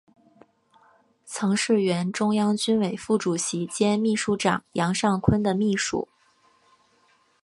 [1.25, 6.07] 曾是原中央军委副主席兼秘书长杨尚昆的秘书。